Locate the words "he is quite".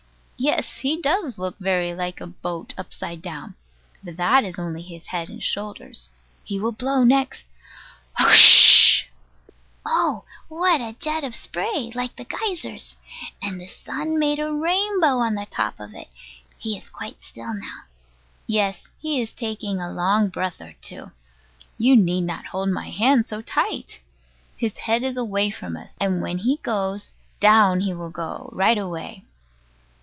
16.57-17.21